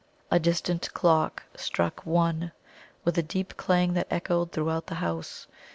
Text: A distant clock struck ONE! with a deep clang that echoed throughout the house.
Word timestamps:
A 0.31 0.39
distant 0.39 0.91
clock 0.95 1.43
struck 1.55 2.03
ONE! 2.07 2.53
with 3.05 3.19
a 3.19 3.21
deep 3.21 3.55
clang 3.55 3.93
that 3.93 4.07
echoed 4.09 4.51
throughout 4.51 4.87
the 4.87 4.95
house. 4.95 5.45